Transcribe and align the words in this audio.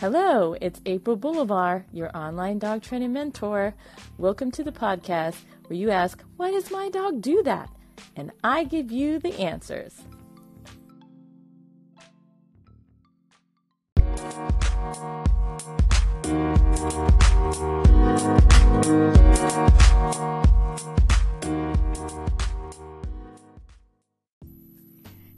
Hello, 0.00 0.54
it's 0.60 0.80
April 0.86 1.16
Boulevard, 1.16 1.84
your 1.92 2.16
online 2.16 2.60
dog 2.60 2.82
training 2.82 3.12
mentor. 3.12 3.74
Welcome 4.16 4.52
to 4.52 4.62
the 4.62 4.70
podcast 4.70 5.38
where 5.66 5.76
you 5.76 5.90
ask, 5.90 6.22
Why 6.36 6.52
does 6.52 6.70
my 6.70 6.88
dog 6.88 7.20
do 7.20 7.42
that? 7.42 7.68
And 8.14 8.30
I 8.44 8.62
give 8.62 8.92
you 8.92 9.18
the 9.18 9.36
answers. 9.40 10.02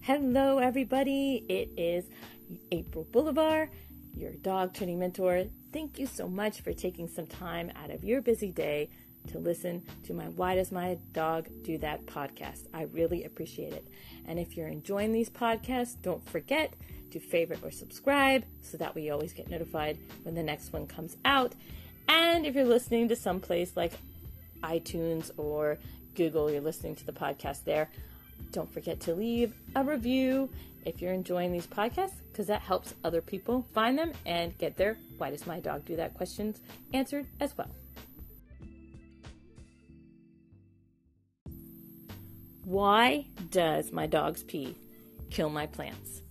Hello, 0.02 0.58
everybody. 0.58 1.46
It 1.48 1.70
is 1.78 2.10
April 2.70 3.04
Boulevard 3.04 3.70
your 4.16 4.32
dog 4.32 4.74
training 4.74 4.98
mentor. 4.98 5.44
Thank 5.72 5.98
you 5.98 6.06
so 6.06 6.28
much 6.28 6.60
for 6.60 6.72
taking 6.72 7.08
some 7.08 7.26
time 7.26 7.70
out 7.82 7.90
of 7.90 8.04
your 8.04 8.20
busy 8.20 8.50
day 8.50 8.90
to 9.28 9.38
listen 9.38 9.82
to 10.04 10.14
my 10.14 10.24
Why 10.24 10.54
Does 10.54 10.72
My 10.72 10.98
Dog 11.12 11.48
Do 11.62 11.78
That 11.78 12.06
podcast. 12.06 12.66
I 12.72 12.82
really 12.82 13.24
appreciate 13.24 13.72
it. 13.72 13.86
And 14.26 14.38
if 14.38 14.56
you're 14.56 14.68
enjoying 14.68 15.12
these 15.12 15.30
podcasts, 15.30 15.96
don't 16.02 16.26
forget 16.28 16.74
to 17.10 17.20
favorite 17.20 17.60
or 17.62 17.70
subscribe 17.70 18.44
so 18.62 18.76
that 18.78 18.94
we 18.94 19.10
always 19.10 19.32
get 19.32 19.50
notified 19.50 19.98
when 20.22 20.34
the 20.34 20.42
next 20.42 20.72
one 20.72 20.86
comes 20.86 21.16
out. 21.24 21.54
And 22.08 22.46
if 22.46 22.54
you're 22.54 22.64
listening 22.64 23.08
to 23.08 23.16
someplace 23.16 23.76
like 23.76 23.92
iTunes 24.62 25.30
or 25.36 25.78
Google, 26.14 26.50
you're 26.50 26.60
listening 26.60 26.96
to 26.96 27.06
the 27.06 27.12
podcast 27.12 27.64
there, 27.64 27.88
don't 28.52 28.72
forget 28.72 29.00
to 29.00 29.14
leave 29.14 29.54
a 29.74 29.84
review 29.84 30.48
if 30.84 31.00
you're 31.00 31.12
enjoying 31.12 31.52
these 31.52 31.66
podcasts 31.66 32.14
because 32.30 32.46
that 32.46 32.62
helps 32.62 32.94
other 33.04 33.20
people 33.20 33.66
find 33.74 33.98
them 33.98 34.12
and 34.26 34.56
get 34.58 34.76
their 34.76 34.96
why 35.18 35.30
does 35.30 35.46
my 35.46 35.60
dog 35.60 35.84
do 35.84 35.96
that 35.96 36.14
questions 36.14 36.60
answered 36.92 37.26
as 37.40 37.56
well. 37.56 37.70
Why 42.64 43.26
does 43.50 43.90
my 43.90 44.06
dog's 44.06 44.42
pee 44.42 44.76
kill 45.30 45.50
my 45.50 45.66
plants? 45.66 46.22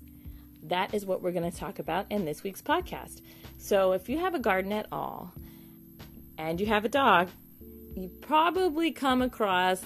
That 0.64 0.94
is 0.94 1.06
what 1.06 1.22
we're 1.22 1.32
going 1.32 1.50
to 1.50 1.58
talk 1.58 1.80
about 1.80 2.06
in 2.10 2.26
this 2.26 2.44
week's 2.44 2.62
podcast. 2.62 3.22
So, 3.58 3.92
if 3.92 4.08
you 4.08 4.20
have 4.20 4.36
a 4.36 4.40
garden 4.40 4.72
at 4.72 4.88
all 4.92 5.34
and 6.38 6.62
you 6.62 6.68
have 6.68 6.86
a 6.86 6.90
dog, 6.90 7.30
you 7.96 8.10
probably 8.22 8.92
come 8.92 9.22
across 9.22 9.84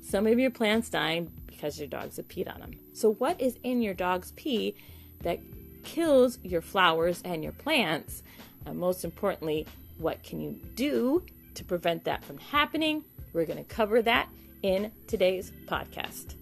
some 0.00 0.26
of 0.26 0.38
your 0.38 0.50
plants 0.50 0.90
dying 0.90 1.30
because 1.62 1.78
your 1.78 1.86
dogs 1.86 2.16
have 2.16 2.26
peed 2.26 2.52
on 2.52 2.60
them. 2.60 2.72
So, 2.92 3.12
what 3.14 3.40
is 3.40 3.56
in 3.62 3.82
your 3.82 3.94
dog's 3.94 4.32
pee 4.32 4.74
that 5.20 5.38
kills 5.84 6.40
your 6.42 6.60
flowers 6.60 7.22
and 7.24 7.44
your 7.44 7.52
plants? 7.52 8.24
And 8.66 8.76
most 8.78 9.04
importantly, 9.04 9.68
what 9.98 10.24
can 10.24 10.40
you 10.40 10.58
do 10.74 11.24
to 11.54 11.64
prevent 11.64 12.02
that 12.04 12.24
from 12.24 12.38
happening? 12.38 13.04
We're 13.32 13.46
going 13.46 13.64
to 13.64 13.74
cover 13.74 14.02
that 14.02 14.28
in 14.62 14.90
today's 15.06 15.52
podcast. 15.66 16.34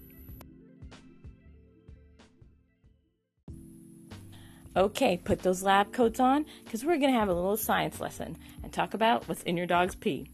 Okay, 4.75 5.17
put 5.23 5.39
those 5.43 5.61
lab 5.61 5.93
coats 5.93 6.19
on 6.19 6.47
because 6.63 6.83
we're 6.83 6.97
going 6.97 7.13
to 7.13 7.19
have 7.19 7.29
a 7.29 7.33
little 7.33 7.57
science 7.57 7.99
lesson 7.99 8.39
and 8.63 8.73
talk 8.73 8.95
about 8.95 9.27
what's 9.27 9.43
in 9.43 9.55
your 9.55 9.67
dog's 9.67 9.93
pee. 9.93 10.31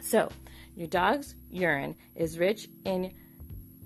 So, 0.00 0.30
your 0.76 0.86
dog's 0.86 1.34
urine 1.50 1.96
is 2.14 2.38
rich 2.38 2.68
in 2.84 3.12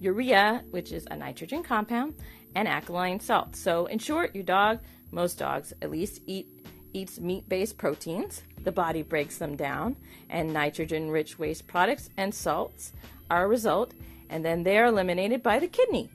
urea, 0.00 0.62
which 0.70 0.92
is 0.92 1.06
a 1.10 1.16
nitrogen 1.16 1.62
compound, 1.62 2.14
and 2.54 2.68
alkaline 2.68 3.20
salt. 3.20 3.56
So, 3.56 3.86
in 3.86 3.98
short, 3.98 4.34
your 4.34 4.44
dog, 4.44 4.80
most 5.10 5.38
dogs 5.38 5.72
at 5.82 5.91
least, 5.91 6.22
eat 6.27 6.46
eats 6.94 7.20
meat-based 7.20 7.77
proteins. 7.77 8.42
The 8.64 8.72
body 8.72 9.02
breaks 9.02 9.38
them 9.38 9.56
down, 9.56 9.96
and 10.30 10.52
nitrogen-rich 10.52 11.38
waste 11.38 11.66
products 11.66 12.08
and 12.16 12.34
salts 12.34 12.92
are 13.30 13.44
a 13.44 13.48
result, 13.48 13.92
and 14.31 14.44
then 14.44 14.62
they 14.62 14.78
are 14.78 14.86
eliminated 14.86 15.42
by 15.42 15.59
the 15.59 15.69
kidney 15.69 16.09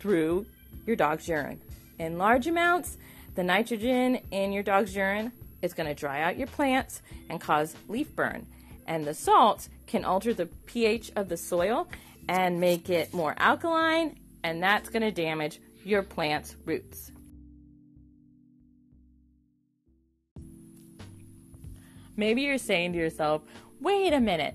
through 0.00 0.46
your 0.86 0.96
dog's 0.96 1.28
urine. 1.28 1.60
In 1.98 2.18
large 2.18 2.46
amounts, 2.46 2.98
the 3.34 3.44
nitrogen 3.44 4.20
in 4.30 4.52
your 4.52 4.62
dog's 4.62 4.96
urine 4.96 5.32
is 5.62 5.74
going 5.74 5.88
to 5.88 5.94
dry 5.94 6.22
out 6.22 6.36
your 6.36 6.48
plants 6.48 7.02
and 7.28 7.40
cause 7.40 7.76
leaf 7.88 8.14
burn. 8.16 8.46
And 8.86 9.04
the 9.04 9.14
salts 9.14 9.68
can 9.86 10.04
alter 10.04 10.34
the 10.34 10.46
pH 10.66 11.12
of 11.14 11.28
the 11.28 11.36
soil 11.36 11.86
and 12.30 12.60
make 12.60 12.88
it 12.88 13.12
more 13.12 13.34
alkaline, 13.38 14.16
and 14.44 14.62
that's 14.62 14.88
going 14.88 15.02
to 15.02 15.10
damage 15.10 15.60
your 15.84 16.00
plant's 16.00 16.54
roots. 16.64 17.10
Maybe 22.16 22.42
you're 22.42 22.56
saying 22.56 22.92
to 22.92 22.98
yourself, 23.00 23.42
wait 23.80 24.12
a 24.12 24.20
minute, 24.20 24.54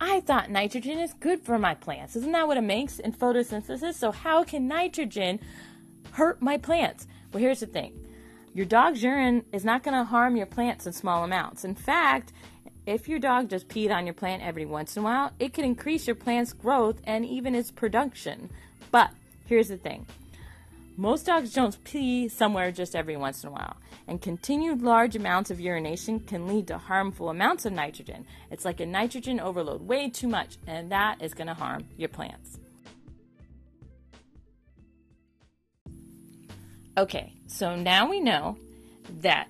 I 0.00 0.22
thought 0.22 0.50
nitrogen 0.50 0.98
is 0.98 1.14
good 1.14 1.40
for 1.40 1.56
my 1.56 1.74
plants. 1.74 2.16
Isn't 2.16 2.32
that 2.32 2.48
what 2.48 2.56
it 2.56 2.62
makes 2.62 2.98
in 2.98 3.12
photosynthesis? 3.12 3.94
So, 3.94 4.10
how 4.10 4.42
can 4.42 4.66
nitrogen 4.66 5.38
hurt 6.10 6.42
my 6.42 6.58
plants? 6.58 7.06
Well, 7.32 7.40
here's 7.40 7.60
the 7.60 7.66
thing 7.66 7.92
your 8.54 8.66
dog's 8.66 9.04
urine 9.04 9.44
is 9.52 9.64
not 9.64 9.84
going 9.84 9.96
to 9.96 10.02
harm 10.02 10.34
your 10.34 10.46
plants 10.46 10.84
in 10.84 10.92
small 10.92 11.22
amounts. 11.22 11.64
In 11.64 11.76
fact, 11.76 12.32
if 12.86 13.08
your 13.08 13.18
dog 13.18 13.48
just 13.48 13.68
peed 13.68 13.90
on 13.90 14.06
your 14.06 14.14
plant 14.14 14.42
every 14.42 14.66
once 14.66 14.96
in 14.96 15.02
a 15.02 15.04
while, 15.04 15.32
it 15.38 15.52
can 15.52 15.64
increase 15.64 16.06
your 16.06 16.16
plant's 16.16 16.52
growth 16.52 17.00
and 17.04 17.24
even 17.24 17.54
its 17.54 17.70
production. 17.70 18.50
But 18.90 19.10
here's 19.46 19.68
the 19.68 19.76
thing 19.76 20.06
most 20.96 21.26
dogs 21.26 21.52
don't 21.52 21.82
pee 21.82 22.28
somewhere 22.28 22.70
just 22.70 22.94
every 22.94 23.16
once 23.16 23.42
in 23.42 23.48
a 23.48 23.52
while, 23.52 23.76
and 24.06 24.22
continued 24.22 24.82
large 24.82 25.16
amounts 25.16 25.50
of 25.50 25.58
urination 25.58 26.20
can 26.20 26.46
lead 26.46 26.68
to 26.68 26.78
harmful 26.78 27.30
amounts 27.30 27.64
of 27.64 27.72
nitrogen. 27.72 28.24
It's 28.50 28.64
like 28.64 28.80
a 28.80 28.86
nitrogen 28.86 29.40
overload, 29.40 29.82
way 29.82 30.08
too 30.08 30.28
much, 30.28 30.56
and 30.66 30.92
that 30.92 31.20
is 31.20 31.34
going 31.34 31.48
to 31.48 31.54
harm 31.54 31.84
your 31.96 32.10
plants. 32.10 32.58
Okay, 36.96 37.32
so 37.48 37.74
now 37.74 38.08
we 38.08 38.20
know 38.20 38.56
that 39.20 39.48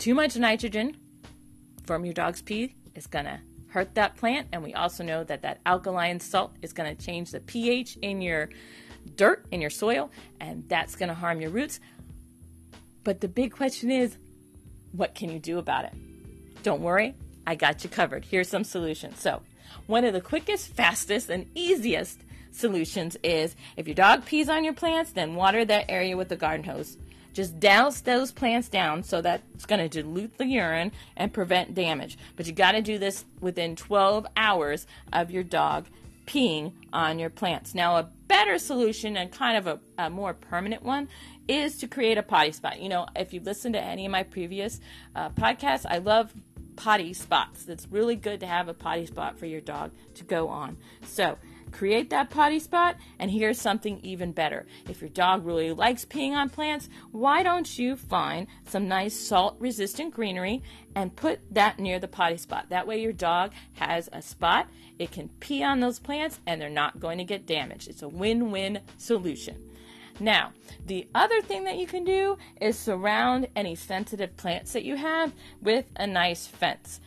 too 0.00 0.14
much 0.14 0.36
nitrogen 0.36 0.96
from 1.88 2.04
your 2.04 2.12
dog's 2.12 2.42
pee 2.42 2.74
is 2.94 3.06
going 3.06 3.24
to 3.24 3.40
hurt 3.68 3.94
that 3.94 4.14
plant. 4.18 4.46
And 4.52 4.62
we 4.62 4.74
also 4.74 5.02
know 5.02 5.24
that 5.24 5.40
that 5.40 5.58
alkaline 5.64 6.20
salt 6.20 6.52
is 6.60 6.74
going 6.74 6.94
to 6.94 7.02
change 7.02 7.30
the 7.30 7.40
pH 7.40 7.96
in 8.02 8.20
your 8.20 8.50
dirt, 9.16 9.46
in 9.50 9.62
your 9.62 9.70
soil, 9.70 10.10
and 10.38 10.68
that's 10.68 10.96
going 10.96 11.08
to 11.08 11.14
harm 11.14 11.40
your 11.40 11.48
roots. 11.48 11.80
But 13.04 13.22
the 13.22 13.28
big 13.28 13.52
question 13.52 13.90
is 13.90 14.18
what 14.92 15.14
can 15.14 15.30
you 15.32 15.38
do 15.38 15.56
about 15.56 15.86
it? 15.86 15.94
Don't 16.62 16.82
worry, 16.82 17.14
I 17.46 17.54
got 17.54 17.82
you 17.84 17.88
covered. 17.88 18.26
Here's 18.26 18.48
some 18.50 18.64
solutions. 18.64 19.18
So, 19.18 19.40
one 19.86 20.04
of 20.04 20.12
the 20.12 20.20
quickest, 20.20 20.74
fastest, 20.74 21.30
and 21.30 21.46
easiest 21.54 22.20
solutions 22.52 23.16
is 23.22 23.56
if 23.78 23.86
your 23.86 23.94
dog 23.94 24.26
pees 24.26 24.50
on 24.50 24.62
your 24.62 24.74
plants, 24.74 25.12
then 25.12 25.36
water 25.36 25.64
that 25.64 25.86
area 25.88 26.18
with 26.18 26.30
a 26.32 26.36
garden 26.36 26.64
hose. 26.64 26.98
Just 27.38 27.60
douse 27.60 28.00
those 28.00 28.32
plants 28.32 28.68
down 28.68 29.04
so 29.04 29.22
that 29.22 29.42
it's 29.54 29.64
going 29.64 29.78
to 29.78 29.88
dilute 29.88 30.38
the 30.38 30.44
urine 30.44 30.90
and 31.16 31.32
prevent 31.32 31.72
damage. 31.72 32.18
But 32.34 32.48
you 32.48 32.52
got 32.52 32.72
to 32.72 32.82
do 32.82 32.98
this 32.98 33.24
within 33.40 33.76
12 33.76 34.26
hours 34.36 34.88
of 35.12 35.30
your 35.30 35.44
dog 35.44 35.86
peeing 36.26 36.72
on 36.92 37.20
your 37.20 37.30
plants. 37.30 37.76
Now, 37.76 37.96
a 37.98 38.10
better 38.26 38.58
solution 38.58 39.16
and 39.16 39.30
kind 39.30 39.56
of 39.56 39.68
a, 39.68 40.06
a, 40.06 40.10
more 40.10 40.34
permanent 40.34 40.82
one 40.82 41.08
is 41.46 41.78
to 41.78 41.86
create 41.86 42.18
a 42.18 42.24
potty 42.24 42.50
spot. 42.50 42.80
You 42.80 42.88
know, 42.88 43.06
if 43.14 43.32
you've 43.32 43.46
listened 43.46 43.74
to 43.74 43.80
any 43.80 44.04
of 44.04 44.10
my 44.10 44.24
previous 44.24 44.80
uh, 45.14 45.30
podcasts, 45.30 45.86
I 45.88 45.98
love 45.98 46.34
potty 46.74 47.12
spots. 47.12 47.68
It's 47.68 47.86
really 47.88 48.16
good 48.16 48.40
to 48.40 48.48
have 48.48 48.66
a 48.66 48.74
potty 48.74 49.06
spot 49.06 49.38
for 49.38 49.46
your 49.46 49.60
dog 49.60 49.92
to 50.16 50.24
go 50.24 50.48
on. 50.48 50.76
So, 51.04 51.38
create 51.68 52.10
that 52.10 52.30
potty 52.30 52.58
spot. 52.58 52.96
And 53.18 53.30
here's 53.30 53.60
something 53.60 54.00
even 54.02 54.32
better. 54.32 54.66
If 54.88 55.00
your 55.00 55.10
dog 55.10 55.44
really 55.44 55.72
likes 55.72 56.04
peeing 56.04 56.32
on 56.32 56.50
plants, 56.50 56.88
why 57.12 57.42
don't 57.42 57.78
you 57.78 57.96
find 57.96 58.46
some 58.66 58.88
nice 58.88 59.14
salt 59.14 59.56
resistant 59.58 60.14
greenery 60.14 60.62
and 60.94 61.14
put 61.14 61.40
that 61.52 61.78
near 61.78 61.98
the 61.98 62.08
potty 62.08 62.36
spot? 62.36 62.70
That 62.70 62.86
way, 62.86 63.00
your 63.00 63.12
dog 63.12 63.52
has 63.74 64.08
a 64.12 64.22
spot. 64.22 64.68
It 64.98 65.12
can 65.12 65.28
pee 65.40 65.62
on 65.62 65.80
those 65.80 65.98
plants 65.98 66.40
and 66.46 66.60
they're 66.60 66.70
not 66.70 67.00
going 67.00 67.18
to 67.18 67.24
get 67.24 67.46
damaged. 67.46 67.88
It's 67.88 68.02
a 68.02 68.08
win 68.08 68.50
win 68.50 68.80
solution. 68.96 69.68
Now, 70.20 70.52
the 70.84 71.06
other 71.14 71.40
thing 71.42 71.64
that 71.64 71.76
you 71.76 71.86
can 71.86 72.04
do 72.04 72.38
is 72.60 72.76
surround 72.76 73.48
any 73.54 73.74
sensitive 73.76 74.36
plants 74.36 74.72
that 74.72 74.84
you 74.84 74.96
have 74.96 75.32
with 75.62 75.86
a 75.96 76.06
nice 76.06 76.46
fence. 76.46 77.00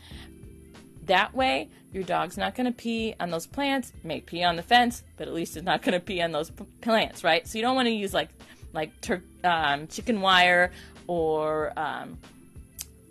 That 1.05 1.33
way, 1.33 1.69
your 1.93 2.03
dog's 2.03 2.37
not 2.37 2.55
going 2.55 2.65
to 2.65 2.71
pee 2.71 3.15
on 3.19 3.29
those 3.31 3.45
plants. 3.45 3.91
May 4.03 4.21
pee 4.21 4.43
on 4.43 4.55
the 4.55 4.63
fence, 4.63 5.03
but 5.17 5.27
at 5.27 5.33
least 5.33 5.57
it's 5.57 5.65
not 5.65 5.81
going 5.81 5.93
to 5.93 5.99
pee 5.99 6.21
on 6.21 6.31
those 6.31 6.51
plants, 6.81 7.23
right? 7.23 7.47
So 7.47 7.57
you 7.57 7.63
don't 7.63 7.75
want 7.75 7.87
to 7.87 7.93
use 7.93 8.13
like 8.13 8.29
like 8.73 8.99
tur- 9.01 9.23
um, 9.43 9.87
chicken 9.87 10.21
wire 10.21 10.71
or 11.07 11.73
um, 11.77 12.17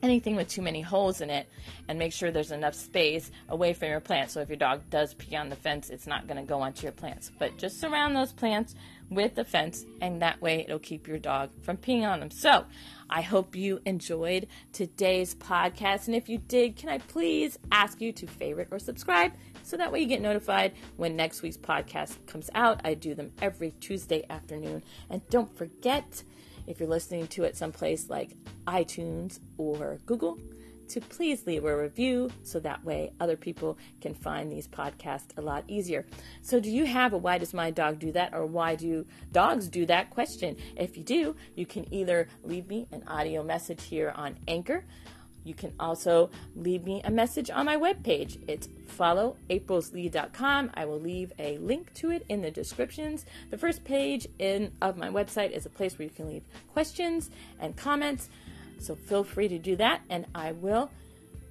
anything 0.02 0.36
with 0.36 0.48
too 0.48 0.62
many 0.62 0.80
holes 0.80 1.20
in 1.20 1.30
it, 1.30 1.48
and 1.88 1.98
make 1.98 2.12
sure 2.12 2.30
there's 2.30 2.52
enough 2.52 2.74
space 2.74 3.30
away 3.48 3.72
from 3.72 3.88
your 3.88 4.00
plants. 4.00 4.34
So 4.34 4.40
if 4.40 4.48
your 4.48 4.56
dog 4.56 4.82
does 4.90 5.14
pee 5.14 5.36
on 5.36 5.48
the 5.48 5.56
fence, 5.56 5.90
it's 5.90 6.06
not 6.06 6.26
going 6.26 6.38
to 6.38 6.46
go 6.46 6.60
onto 6.60 6.82
your 6.82 6.92
plants. 6.92 7.30
But 7.38 7.56
just 7.56 7.80
surround 7.80 8.16
those 8.16 8.32
plants 8.32 8.74
with 9.10 9.34
the 9.34 9.44
fence, 9.44 9.84
and 10.00 10.22
that 10.22 10.40
way 10.40 10.60
it'll 10.60 10.78
keep 10.78 11.08
your 11.08 11.18
dog 11.18 11.50
from 11.62 11.76
peeing 11.76 12.08
on 12.08 12.20
them. 12.20 12.30
So, 12.30 12.64
I 13.12 13.22
hope 13.22 13.56
you 13.56 13.80
enjoyed 13.84 14.46
today's 14.72 15.34
podcast. 15.34 16.06
And 16.06 16.14
if 16.14 16.28
you 16.28 16.38
did, 16.38 16.76
can 16.76 16.88
I 16.88 16.98
please 16.98 17.58
ask 17.72 18.00
you 18.00 18.12
to 18.12 18.26
favorite 18.28 18.68
or 18.70 18.78
subscribe 18.78 19.32
so 19.64 19.76
that 19.76 19.90
way 19.90 20.00
you 20.00 20.06
get 20.06 20.22
notified 20.22 20.74
when 20.96 21.16
next 21.16 21.42
week's 21.42 21.56
podcast 21.56 22.24
comes 22.26 22.50
out? 22.54 22.80
I 22.84 22.94
do 22.94 23.16
them 23.16 23.32
every 23.42 23.72
Tuesday 23.80 24.24
afternoon. 24.30 24.84
And 25.10 25.28
don't 25.28 25.52
forget, 25.56 26.22
if 26.70 26.78
you're 26.78 26.88
listening 26.88 27.26
to 27.28 27.44
it 27.44 27.56
someplace 27.56 28.08
like 28.08 28.36
iTunes 28.66 29.40
or 29.58 29.98
Google, 30.06 30.38
to 30.90 31.00
please 31.00 31.46
leave 31.46 31.64
a 31.64 31.76
review 31.76 32.30
so 32.42 32.58
that 32.60 32.84
way 32.84 33.12
other 33.20 33.36
people 33.36 33.78
can 34.00 34.14
find 34.14 34.50
these 34.50 34.66
podcasts 34.66 35.36
a 35.36 35.40
lot 35.40 35.64
easier. 35.68 36.04
So, 36.42 36.58
do 36.60 36.70
you 36.70 36.84
have 36.84 37.12
a 37.12 37.18
why 37.18 37.38
does 37.38 37.54
my 37.54 37.70
dog 37.70 37.98
do 37.98 38.12
that 38.12 38.34
or 38.34 38.46
why 38.46 38.74
do 38.74 39.06
dogs 39.32 39.68
do 39.68 39.86
that 39.86 40.10
question? 40.10 40.56
If 40.76 40.96
you 40.96 41.04
do, 41.04 41.36
you 41.54 41.66
can 41.66 41.92
either 41.92 42.28
leave 42.42 42.66
me 42.66 42.86
an 42.92 43.04
audio 43.06 43.42
message 43.42 43.84
here 43.84 44.12
on 44.16 44.36
Anchor. 44.48 44.84
You 45.44 45.54
can 45.54 45.72
also 45.80 46.30
leave 46.54 46.84
me 46.84 47.00
a 47.04 47.10
message 47.10 47.50
on 47.50 47.66
my 47.66 47.76
webpage. 47.76 48.38
It's 48.46 48.68
followaprilslee.com. 48.98 50.70
I 50.74 50.84
will 50.84 51.00
leave 51.00 51.32
a 51.38 51.58
link 51.58 51.92
to 51.94 52.10
it 52.10 52.24
in 52.28 52.42
the 52.42 52.50
descriptions. 52.50 53.24
The 53.50 53.58
first 53.58 53.84
page 53.84 54.28
in 54.38 54.72
of 54.82 54.96
my 54.96 55.08
website 55.08 55.52
is 55.52 55.66
a 55.66 55.70
place 55.70 55.98
where 55.98 56.04
you 56.04 56.14
can 56.14 56.28
leave 56.28 56.44
questions 56.72 57.30
and 57.58 57.76
comments. 57.76 58.28
So 58.78 58.94
feel 58.94 59.24
free 59.24 59.48
to 59.48 59.58
do 59.58 59.76
that, 59.76 60.00
and 60.08 60.26
I 60.34 60.52
will 60.52 60.90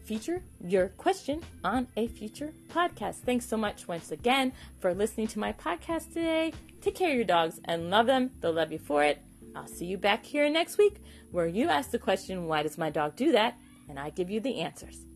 feature 0.03 0.41
your 0.59 0.87
question 0.89 1.41
on 1.63 1.87
a 1.95 2.07
future 2.07 2.51
podcast. 2.69 3.17
Thanks 3.17 3.45
so 3.45 3.57
much 3.57 3.87
once 3.87 4.11
again 4.11 4.51
for 4.79 4.95
listening 4.95 5.27
to 5.27 5.39
my 5.39 5.53
podcast 5.53 6.07
today. 6.07 6.51
Take 6.81 6.95
care 6.95 7.11
of 7.11 7.15
your 7.15 7.25
dogs 7.25 7.59
and 7.65 7.91
love 7.91 8.07
them. 8.07 8.31
They'll 8.41 8.53
love 8.53 8.71
you 8.71 8.79
for 8.79 9.03
it. 9.03 9.21
I'll 9.55 9.67
see 9.67 9.85
you 9.85 9.97
back 9.97 10.25
here 10.25 10.49
next 10.49 10.77
week 10.77 10.95
where 11.31 11.45
you 11.45 11.69
ask 11.69 11.91
the 11.91 11.99
question, 11.99 12.47
Why 12.47 12.63
does 12.63 12.77
my 12.77 12.89
dog 12.89 13.15
do 13.15 13.31
that? 13.33 13.57
And 13.89 13.99
I 13.99 14.11
give 14.11 14.29
you 14.29 14.39
the 14.39 14.61
answers. 14.61 15.08